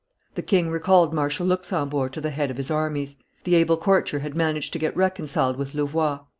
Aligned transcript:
The 0.33 0.41
king 0.41 0.69
recalled 0.71 1.13
Marshal 1.13 1.45
Luxembourg 1.45 2.11
to 2.13 2.21
the 2.21 2.31
head 2.31 2.49
of 2.49 2.57
his 2.57 2.71
armies. 2.71 3.17
The 3.43 3.53
able 3.53 3.77
courtier 3.77 4.21
had 4.21 4.33
managed 4.33 4.73
to 4.73 4.79
get 4.79 4.97
reconciled 4.97 5.57
with 5.57 5.75
Louvois. 5.75 6.21